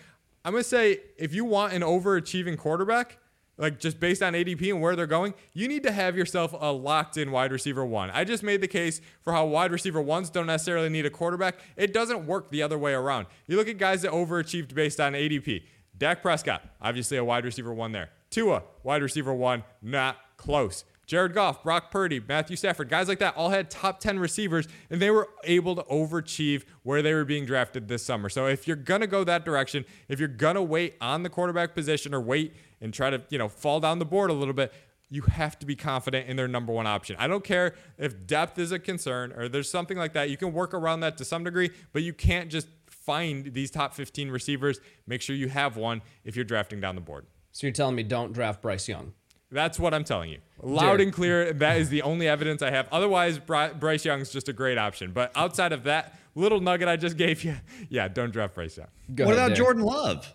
[0.46, 3.18] I'm gonna say if you want an overachieving quarterback,
[3.58, 6.72] like just based on ADP and where they're going, you need to have yourself a
[6.72, 8.10] locked in wide receiver one.
[8.12, 11.60] I just made the case for how wide receiver ones don't necessarily need a quarterback.
[11.78, 13.28] It doesn't work the other way around.
[13.48, 15.64] You look at guys that overachieved based on ADP.
[15.98, 18.10] Dak Prescott, obviously a wide receiver one there.
[18.32, 20.84] Tua, wide receiver one, not close.
[21.06, 25.02] Jared Goff, Brock Purdy, Matthew Stafford, guys like that all had top 10 receivers and
[25.02, 28.30] they were able to overachieve where they were being drafted this summer.
[28.30, 31.30] So if you're going to go that direction, if you're going to wait on the
[31.30, 34.54] quarterback position or wait and try to, you know, fall down the board a little
[34.54, 34.74] bit,
[35.10, 37.16] you have to be confident in their number one option.
[37.20, 40.30] I don't care if depth is a concern or there's something like that.
[40.30, 43.94] You can work around that to some degree, but you can't just find these top
[43.94, 44.80] 15 receivers.
[45.06, 47.26] Make sure you have one if you're drafting down the board.
[47.52, 49.14] So you're telling me don't draft Bryce Young.
[49.54, 50.40] That's what I'm telling you.
[50.62, 51.02] Loud Jared.
[51.02, 51.54] and clear.
[51.54, 52.88] That is the only evidence I have.
[52.92, 55.12] Otherwise, Bry- Bryce Young's just a great option.
[55.12, 57.56] But outside of that little nugget I just gave you,
[57.90, 58.88] yeah, don't draft Bryce Young.
[59.14, 59.58] Go what ahead, about Derek.
[59.58, 60.34] Jordan Love?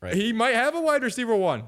[0.00, 0.14] Right.
[0.14, 1.64] He might have a wide receiver one,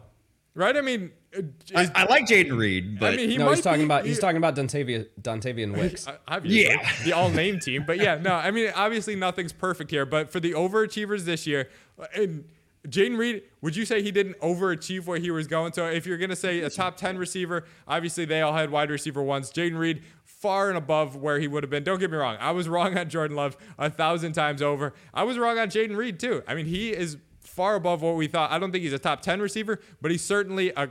[0.55, 0.77] right?
[0.77, 1.43] I mean, uh,
[1.75, 4.17] I, I like Jayden Reed, but I mean, he no, he's talking be- about he's
[4.17, 6.07] he- talking about Dontayvion Dontayvion Wicks.
[6.09, 6.91] Uh, obviously, Yeah.
[7.05, 7.85] the all name team.
[7.87, 10.05] But yeah, no, I mean, obviously nothing's perfect here.
[10.05, 11.69] But for the overachievers this year,
[12.15, 12.45] and
[12.89, 15.73] Jayden Reed, would you say he didn't overachieve where he was going?
[15.73, 19.23] So if you're gonna say a top ten receiver, obviously they all had wide receiver
[19.23, 19.51] ones.
[19.51, 21.85] Jayden Reed far and above where he would have been.
[21.85, 24.93] Don't get me wrong, I was wrong on Jordan Love a thousand times over.
[25.15, 26.43] I was wrong on Jayden Reed too.
[26.47, 28.51] I mean, he is far above what we thought.
[28.51, 30.91] I don't think he's a top ten receiver, but he's certainly a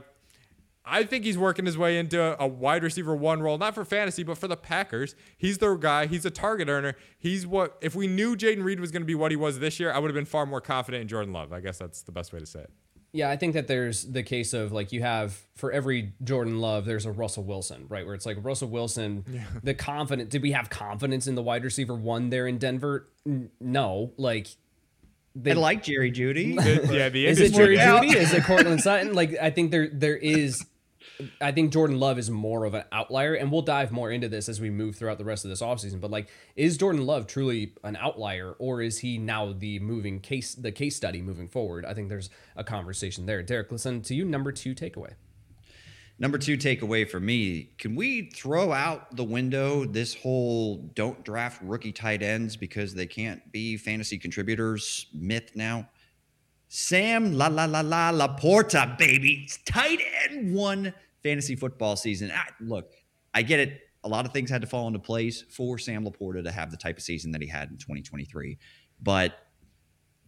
[0.86, 4.22] I think he's working his way into a wide receiver one role, not for fantasy,
[4.22, 5.14] but for the Packers.
[5.38, 6.06] He's their guy.
[6.06, 6.94] He's a target earner.
[7.18, 9.80] He's what, if we knew Jayden Reed was going to be what he was this
[9.80, 11.52] year, I would have been far more confident in Jordan Love.
[11.52, 12.70] I guess that's the best way to say it.
[13.12, 16.84] Yeah, I think that there's the case of like you have for every Jordan Love,
[16.84, 18.04] there's a Russell Wilson, right?
[18.04, 19.44] Where it's like Russell Wilson, yeah.
[19.62, 20.30] the confident.
[20.30, 23.08] Did we have confidence in the wide receiver one there in Denver?
[23.24, 24.48] N- no, like
[25.36, 26.56] they I like Jerry Jeudy.
[26.92, 28.16] yeah, the is it Jerry Jeudy?
[28.16, 29.14] Is it Courtland Sutton?
[29.14, 30.66] Like I think there there is
[31.40, 34.48] I think Jordan Love is more of an outlier, and we'll dive more into this
[34.48, 36.00] as we move throughout the rest of this offseason.
[36.00, 40.54] But like, is Jordan Love truly an outlier, or is he now the moving case,
[40.54, 41.84] the case study moving forward?
[41.84, 43.42] I think there's a conversation there.
[43.42, 44.24] Derek, listen to you.
[44.24, 45.14] Number two takeaway.
[46.18, 51.60] Number two takeaway for me: Can we throw out the window this whole "don't draft
[51.62, 55.88] rookie tight ends because they can't be fantasy contributors" myth now?
[56.76, 59.44] Sam La La La La LaPorta, baby.
[59.44, 62.32] It's tight end one fantasy football season.
[62.32, 62.90] I, look,
[63.32, 63.82] I get it.
[64.02, 66.76] A lot of things had to fall into place for Sam LaPorta to have the
[66.76, 68.58] type of season that he had in 2023.
[69.00, 69.38] But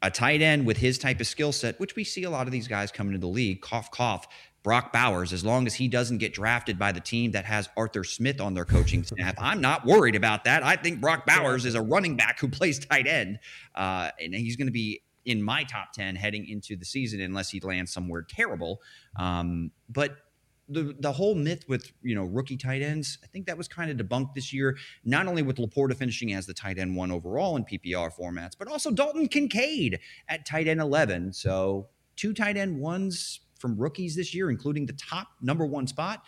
[0.03, 2.53] a tight end with his type of skill set, which we see a lot of
[2.53, 4.29] these guys coming into the league, cough, cough,
[4.63, 8.05] Brock Bowers, as long as he doesn't get drafted by the team that has Arthur
[8.05, 10.63] Smith on their coaching staff, I'm not worried about that.
[10.63, 13.41] I think Brock Bowers is a running back who plays tight end,
[13.75, 17.51] uh, and he's going to be in my top 10 heading into the season unless
[17.51, 18.81] he lands somewhere terrible.
[19.17, 20.17] Um, but
[20.69, 23.91] the the whole myth with you know rookie tight ends, I think that was kind
[23.91, 24.77] of debunked this year.
[25.05, 28.69] Not only with LaPorta finishing as the tight end one overall in PPR formats, but
[28.69, 31.33] also Dalton Kincaid at tight end eleven.
[31.33, 36.25] So two tight end ones from rookies this year, including the top number one spot.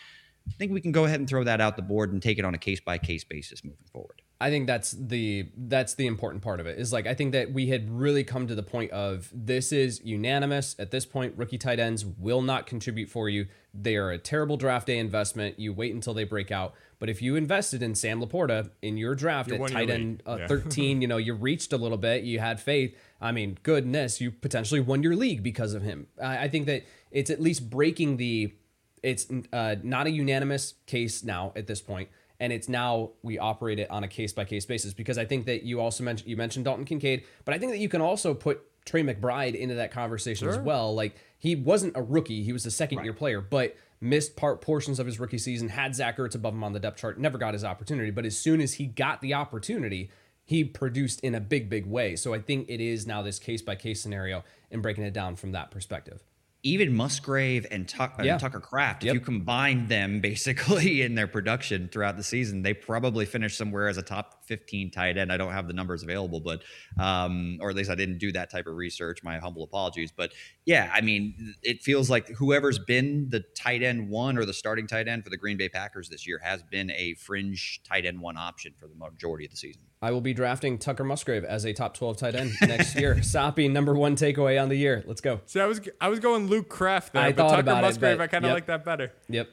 [0.49, 2.45] I think we can go ahead and throw that out the board and take it
[2.45, 4.23] on a case by case basis moving forward.
[4.41, 6.79] I think that's the that's the important part of it.
[6.79, 10.01] Is like I think that we had really come to the point of this is
[10.05, 11.35] unanimous at this point.
[11.37, 13.47] Rookie tight ends will not contribute for you.
[13.75, 15.59] They are a terrible draft day investment.
[15.59, 16.75] You wait until they break out.
[17.01, 20.37] But if you invested in Sam LaPorta in your draft you at tight end uh,
[20.41, 20.47] yeah.
[20.47, 22.23] 13, you know you reached a little bit.
[22.23, 22.97] You had faith.
[23.21, 26.07] I mean, goodness, you potentially won your league because of him.
[26.23, 28.55] I, I think that it's at least breaking the.
[29.01, 32.09] It's uh, not a unanimous case now at this point
[32.41, 35.47] and it's now we operate it on a case by case basis because I think
[35.47, 38.35] that you also mentioned you mentioned Dalton Kincaid, but I think that you can also
[38.35, 40.55] put Trey McBride into that conversation sure.
[40.55, 40.95] as well.
[40.95, 43.05] Like he wasn't a rookie; he was a second right.
[43.05, 45.69] year player, but missed part portions of his rookie season.
[45.69, 48.11] Had Zach Ertz above him on the depth chart, never got his opportunity.
[48.11, 50.11] But as soon as he got the opportunity,
[50.45, 52.17] he produced in a big, big way.
[52.17, 55.37] So I think it is now this case by case scenario and breaking it down
[55.37, 56.23] from that perspective
[56.65, 58.33] even Musgrave and, Tuck, yeah.
[58.33, 59.15] and Tucker Kraft, yep.
[59.15, 63.89] if you combine them basically in their production throughout the season, they probably finished somewhere
[63.89, 65.33] as a top 15 tight end.
[65.33, 66.63] I don't have the numbers available, but
[66.99, 69.23] um, or at least I didn't do that type of research.
[69.23, 70.13] My humble apologies.
[70.15, 70.33] But
[70.65, 74.87] yeah, I mean, it feels like whoever's been the tight end one or the starting
[74.87, 78.21] tight end for the Green Bay Packers this year has been a fringe tight end
[78.21, 79.83] one option for the majority of the season.
[80.01, 83.15] I will be drafting Tucker Musgrave as a top 12 tight end next year.
[83.21, 85.03] Soppe, number one takeaway on the year.
[85.07, 85.41] Let's go.
[85.47, 88.25] See, I was I was going Luke Kraft there, I but Tucker Musgrave, it, but,
[88.25, 88.55] I kind of yep.
[88.57, 89.13] like that better.
[89.29, 89.49] Yep.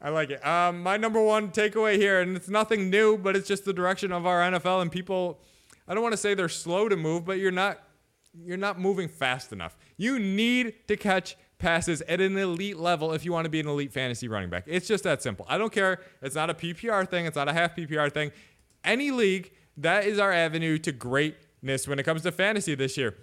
[0.00, 0.44] I like it.
[0.44, 4.10] Um, my number one takeaway here, and it's nothing new, but it's just the direction
[4.10, 5.40] of our NFL and people.
[5.86, 7.80] I don't want to say they're slow to move, but you're not
[8.34, 9.76] you're not moving fast enough.
[9.96, 13.68] You need to catch passes at an elite level if you want to be an
[13.68, 14.64] elite fantasy running back.
[14.66, 15.46] It's just that simple.
[15.48, 16.00] I don't care.
[16.22, 17.26] It's not a PPR thing.
[17.26, 18.32] It's not a half PPR thing.
[18.82, 23.16] Any league that is our avenue to greatness when it comes to fantasy this year.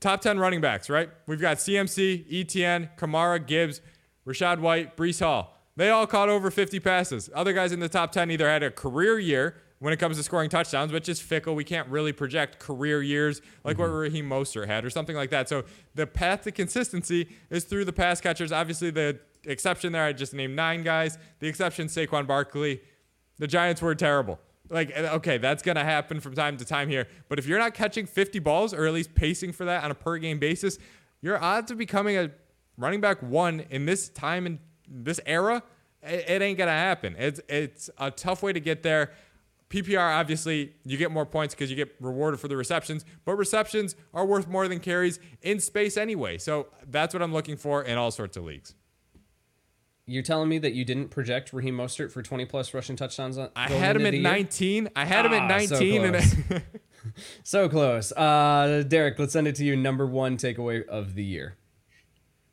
[0.00, 1.10] Top 10 running backs, right?
[1.26, 3.80] We've got CMC, ETN, Kamara, Gibbs,
[4.26, 5.56] Rachaad White, Breece Hall.
[5.76, 7.30] They all caught over 50 passes.
[7.34, 10.22] Other guys in the top 10 either had a career year when it comes to
[10.22, 11.54] scoring touchdowns, which is fickle.
[11.54, 13.82] We can't really project career years like mm-hmm.
[13.82, 15.48] what Raheem Mostert had or something like that.
[15.48, 18.52] So the path to consistency is through the pass catchers.
[18.52, 21.18] Obviously, the exception there, I just named nine guys.
[21.38, 22.80] The exception, Saquon Barkley.
[23.38, 24.40] The Giants were terrible.
[24.70, 27.06] Like, okay, that's going to happen from time to time here.
[27.28, 29.94] But if you're not catching 50 balls or at least pacing for that on a
[29.94, 30.78] per game basis,
[31.20, 32.30] your odds of becoming a
[32.76, 35.62] running back one in this time and this era,
[36.02, 37.16] it, it ain't going to happen.
[37.18, 39.12] It's, it's a tough way to get there.
[39.70, 43.96] PPR, obviously, you get more points because you get rewarded for the receptions, but receptions
[44.14, 46.38] are worth more than carries in space anyway.
[46.38, 48.74] So that's what I'm looking for in all sorts of leagues.
[50.08, 53.36] You're telling me that you didn't project Raheem Mostert for 20 plus rushing touchdowns?
[53.36, 54.88] On, I had him at 19.
[54.96, 56.62] I had him at 19, so and
[57.42, 58.10] so close.
[58.12, 59.76] Uh, Derek, let's send it to you.
[59.76, 61.56] Number one takeaway of the year.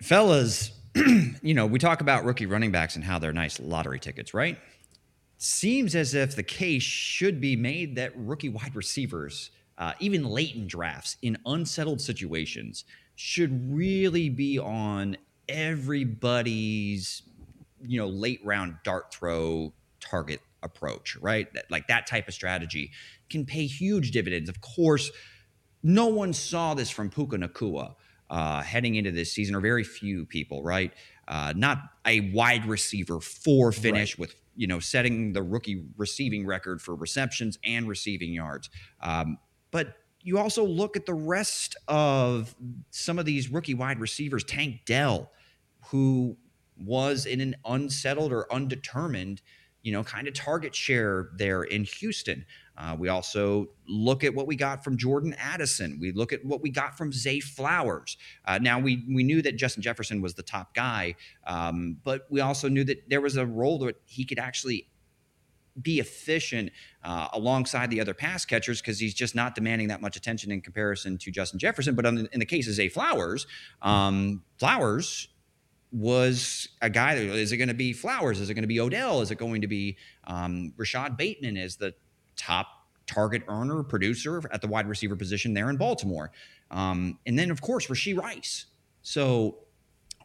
[0.01, 0.71] Fellas,
[1.41, 4.59] you know, we talk about rookie running backs and how they're nice lottery tickets, right?
[5.37, 10.55] Seems as if the case should be made that rookie wide receivers, uh, even late
[10.55, 12.83] in drafts, in unsettled situations,
[13.15, 15.15] should really be on
[15.47, 17.21] everybody's,
[17.87, 21.51] you know, late round dart throw target approach, right?
[21.53, 22.91] That, like that type of strategy
[23.29, 24.49] can pay huge dividends.
[24.49, 25.11] Of course,
[25.83, 27.95] no one saw this from Puka Nacua
[28.29, 30.91] uh, heading into this season, or very few people, right?
[31.27, 34.19] Uh, not a wide receiver four finish right.
[34.19, 38.69] with you know setting the rookie receiving record for receptions and receiving yards.
[39.01, 39.37] Um,
[39.71, 42.55] but you also look at the rest of
[42.89, 45.29] some of these rookie wide receivers, Tank Dell,
[45.89, 46.35] who
[46.77, 49.41] was in an unsettled or undetermined
[49.85, 52.43] you know, kind of target share there in Houston.
[52.75, 55.99] Uh, we also look at what we got from Jordan Addison.
[56.01, 58.17] We look at what we got from Zay Flowers.
[58.45, 62.41] Uh, now we we knew that Justin Jefferson was the top guy, um, but we
[62.41, 64.87] also knew that there was a role that he could actually
[65.79, 66.71] be efficient
[67.03, 70.61] uh, alongside the other pass catchers because he's just not demanding that much attention in
[70.61, 71.93] comparison to Justin Jefferson.
[71.93, 73.45] But in the case of Zay Flowers,
[73.83, 75.27] um, Flowers
[75.95, 78.41] was a guy that is it going to be Flowers?
[78.41, 79.21] Is it going to be Odell?
[79.21, 81.93] Is it going to be um, Rashod Bateman as the
[82.35, 82.67] top
[83.07, 86.31] target earner, producer at the wide receiver position there in Baltimore?
[86.69, 88.65] Um, and then, of course, Rashee Rice.
[89.03, 89.59] So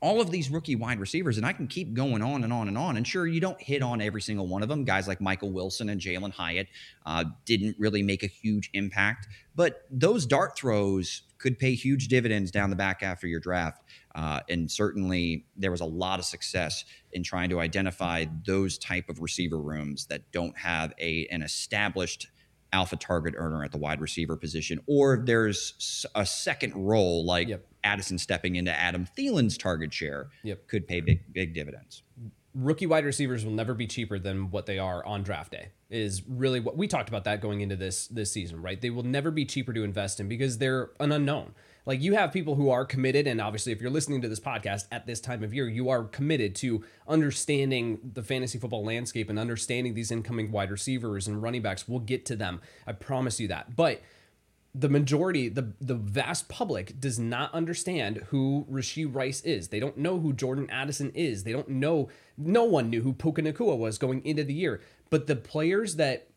[0.02, 2.76] all of these rookie wide receivers, and I can keep going on and on and
[2.76, 2.96] on.
[2.96, 4.84] And sure, you don't hit on every single one of them.
[4.84, 6.66] Guys like Michael Wilson and Jalin Hyatt
[7.06, 12.50] uh, didn't really make a huge impact, but those dart throws could pay huge dividends
[12.50, 13.82] down the back after your draft.
[14.14, 19.08] Uh, and certainly, there was a lot of success in trying to identify those type
[19.08, 22.28] of receiver rooms that don't have a an established
[22.72, 27.66] alpha target earner at the wide receiver position, or there's a second role like yep.
[27.82, 30.68] Addison stepping into Adam Thielen's target share yep.
[30.68, 32.02] could pay big big dividends.
[32.54, 35.68] Rookie wide receivers will never be cheaper than what they are on draft day.
[35.88, 38.80] Is really what we talked about that going into this this season, right?
[38.80, 41.54] They will never be cheaper to invest in because they're an unknown.
[41.86, 44.86] Like you have people who are committed, and obviously, if you're listening to this podcast
[44.92, 49.38] at this time of year, you are committed to understanding the fantasy football landscape and
[49.38, 51.88] understanding these incoming wide receivers and running backs.
[51.88, 52.60] We'll get to them.
[52.86, 53.76] I promise you that.
[53.76, 54.02] But
[54.74, 59.68] the majority, the the vast public does not understand who Rashee Rice is.
[59.68, 61.44] They don't know who Jordan Addison is.
[61.44, 62.08] They don't know.
[62.38, 64.80] No one knew who Puka Nacua was going into the year.
[65.10, 66.28] But the players that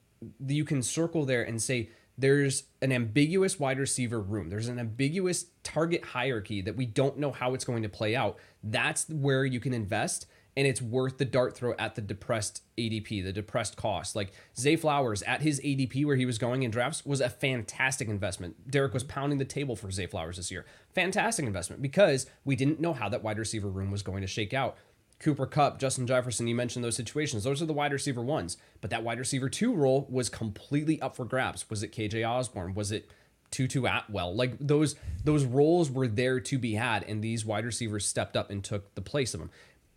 [0.45, 4.49] you can circle there and say there's an ambiguous wide receiver room.
[4.49, 8.37] There's an ambiguous target hierarchy that we don't know how it's going to play out.
[8.63, 13.23] That's where you can invest and it's worth the dart throw at the depressed ADP,
[13.23, 14.15] the depressed cost.
[14.15, 18.07] Like Zay Flowers at his ADP where he was going in drafts was a fantastic
[18.07, 18.69] investment.
[18.69, 20.65] Derek was pounding the table for Zay Flowers this year.
[20.93, 24.53] Fantastic investment because we didn't know how that wide receiver room was going to shake
[24.53, 24.77] out.
[25.19, 27.45] Cooper Kupp, Justin Jefferson, you mentioned those situations.
[27.45, 28.57] Those are the wide receiver ones.
[28.81, 31.69] But that wide receiver two role was completely up for grabs.
[31.69, 32.73] Was it KJ Osborn?
[32.73, 33.09] Was it
[33.49, 34.35] Tutu Atwell?
[34.35, 38.49] Like those those roles were there to be had, and these wide receivers stepped up
[38.49, 39.49] and took the place of them.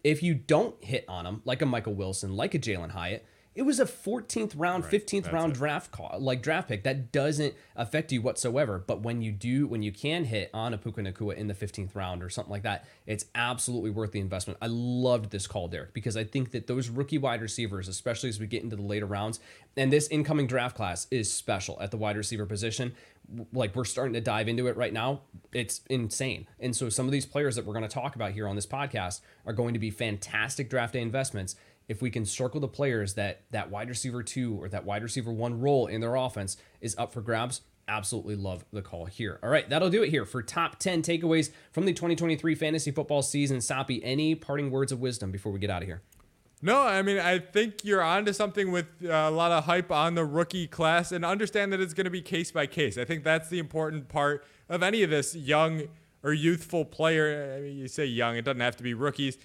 [0.06, 3.62] If you don't hit on them, like a Michael Wilson, like a Jalin Hyatt, it
[3.62, 5.56] was a 14th round, right, 15th round it.
[5.56, 8.78] draft call, like draft pick that doesn't affect you whatsoever.
[8.78, 11.96] But when you do, when you can hit on a Puka Nacua in the 15th
[11.96, 14.58] round or something like that, it's absolutely worth the investment.
[14.62, 18.38] I loved this call, Derek, because I think that those rookie wide receivers, especially as
[18.38, 19.40] we get into the later rounds,
[19.76, 22.94] and this incoming draft class is special at the wide receiver position.
[23.52, 25.22] Like we're starting to dive into it right now.
[25.52, 26.46] It's insane.
[26.60, 28.66] And so some of these players that we're going to talk about here on this
[28.66, 31.56] podcast are going to be fantastic draft day investments
[31.88, 35.32] if we can circle the players that that wide receiver two or that wide receiver
[35.32, 39.38] one role in their offense is up for grabs, absolutely love the call here.
[39.42, 43.22] All right, that'll do it here for top 10 takeaways from the 2023 fantasy football
[43.22, 43.58] season.
[43.58, 46.02] Soppe, any parting words of wisdom before we get out of here?
[46.62, 50.14] No, I mean, I think you're onto something with uh, a lot of hype on
[50.14, 52.96] the rookie class and understand that it's going to be case by case.
[52.96, 55.82] I think that's the important part of any of this young
[56.22, 57.56] or youthful player.
[57.56, 59.36] I mean, you say young, it doesn't have to be rookies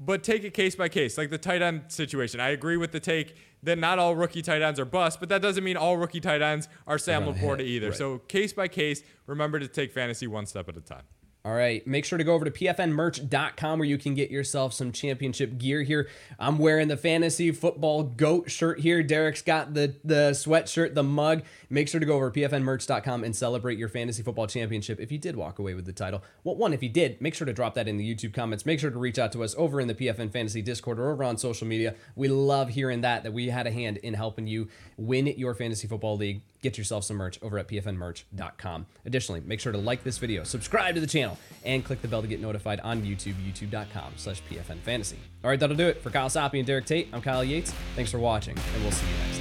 [0.00, 2.40] but take it case by case, like the tight end situation.
[2.40, 5.42] I agree with the take that not all rookie tight ends are bust, but that
[5.42, 7.88] doesn't mean all rookie tight ends are Sam LaPorta either.
[7.88, 7.96] Right.
[7.96, 11.02] So case by case, remember to take fantasy one step at a time.
[11.42, 14.92] All right, make sure to go over to pfnmerch.com where you can get yourself some
[14.92, 16.06] championship gear here.
[16.38, 19.02] I'm wearing the fantasy football goat shirt here.
[19.02, 21.42] Derek's got the the sweatshirt, the mug.
[21.70, 25.16] Make sure to go over to pfnmerch.com and celebrate your fantasy football championship if you
[25.16, 26.22] did walk away with the title.
[26.44, 28.66] Well, one, if you did, make sure to drop that in the YouTube comments.
[28.66, 31.24] Make sure to reach out to us over in the PFN Fantasy Discord or over
[31.24, 31.94] on social media.
[32.16, 34.68] We love hearing that that we had a hand in helping you
[34.98, 38.86] win your fantasy football league get yourself some merch over at pfnmerch.com.
[39.06, 42.22] Additionally, make sure to like this video, subscribe to the channel, and click the bell
[42.22, 45.16] to get notified on YouTube, youtube.com slash pfnfantasy.
[45.42, 46.02] All right, that'll do it.
[46.02, 47.72] For Kyle Soppe and Derek Tate, I'm Kyle Yates.
[47.96, 49.39] Thanks for watching, and we'll see you next time.